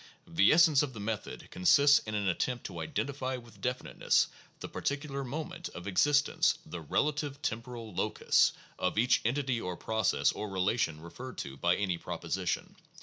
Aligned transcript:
The 0.27 0.51
essence 0.51 0.81
of 0.81 0.93
the 0.93 0.99
method 0.99 1.51
consists 1.51 1.99
in 1.99 2.15
an 2.15 2.27
attempt 2.27 2.65
to 2.65 2.79
identify 2.81 3.37
with 3.37 3.61
definiteness 3.61 4.29
the 4.59 4.67
particular 4.67 5.23
moment 5.23 5.69
of 5.75 5.85
existence, 5.85 6.57
the 6.65 6.81
relative 6.81 7.39
temporal 7.43 7.93
locus, 7.93 8.51
of 8.79 8.97
each 8.97 9.21
entity 9.23 9.61
or 9.61 9.77
process 9.77 10.31
or 10.31 10.49
relation 10.49 11.01
referred 11.01 11.37
to 11.39 11.55
by 11.55 11.75
any 11.75 11.99
proposition. 11.99 12.75